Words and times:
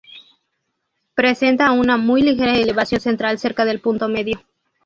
Presenta 1.13 1.71
una 1.73 1.95
muy 1.95 2.23
ligera 2.23 2.55
elevación 2.55 2.99
central 2.99 3.37
cerca 3.37 3.65
del 3.65 3.81
punto 3.81 4.09
medio. 4.09 4.43